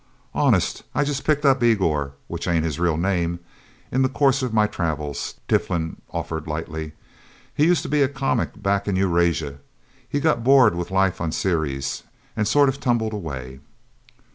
"Honest 0.33 0.81
I 0.95 1.03
just 1.03 1.23
picked 1.23 1.45
up 1.45 1.61
Igor 1.61 2.13
which 2.25 2.47
ain't 2.47 2.65
his 2.65 2.79
real 2.79 2.97
name 2.97 3.39
in 3.91 4.01
the 4.01 4.09
course 4.09 4.41
of 4.41 4.51
my 4.51 4.65
travels," 4.65 5.35
Tiflin 5.47 5.97
offered 6.09 6.47
lightly. 6.47 6.93
"He 7.53 7.65
used 7.65 7.83
to 7.83 7.87
be 7.87 8.01
a 8.01 8.07
comic 8.09 8.63
back 8.63 8.87
in 8.87 8.95
Eurasia. 8.95 9.59
He 10.09 10.19
got 10.19 10.43
bored 10.43 10.73
with 10.73 10.89
life 10.89 11.21
on 11.21 11.31
Ceres, 11.31 12.01
and 12.35 12.47
sort 12.47 12.67
of 12.67 12.79
tumbled 12.79 13.13
away." 13.13 13.59